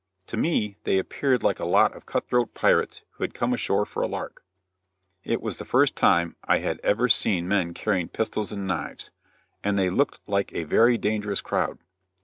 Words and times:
To 0.25 0.35
me 0.35 0.77
they 0.83 0.97
appeared 0.97 1.43
like 1.43 1.59
a 1.59 1.63
lot 1.63 1.93
of 1.95 2.07
cut 2.07 2.27
throat 2.27 2.55
pirates 2.55 3.03
who 3.11 3.23
had 3.23 3.35
come 3.35 3.53
ashore 3.53 3.85
for 3.85 4.01
a 4.01 4.07
lark. 4.07 4.43
It 5.23 5.43
was 5.43 5.57
the 5.57 5.63
first 5.63 5.95
time 5.95 6.35
I 6.43 6.57
had 6.57 6.79
ever 6.79 7.07
seen 7.07 7.47
men 7.47 7.75
carrying 7.75 8.07
pistols 8.09 8.51
and 8.51 8.65
knives, 8.65 9.11
and 9.63 9.77
they 9.77 9.91
looked 9.91 10.19
like 10.27 10.55
a 10.55 10.63
very 10.63 10.97
dangerous 10.97 11.39
crowd. 11.41 11.77